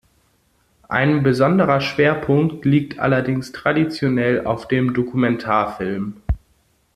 Ein 0.89 1.21
besonderer 1.21 1.79
Schwerpunkt 1.79 2.65
liegt 2.65 2.97
allerdings 2.97 3.51
traditionell 3.51 4.47
auf 4.47 4.67
dem 4.67 4.95
Dokumentarfilm. 4.95 6.23